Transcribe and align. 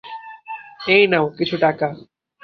এই 0.87 1.03
নাও 1.07 1.25
কিছু 1.37 1.55
টাকা। 1.57 1.87